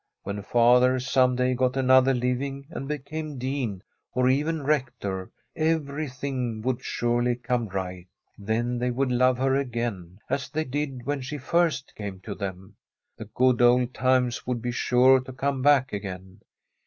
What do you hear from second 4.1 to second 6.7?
or even Rector, everything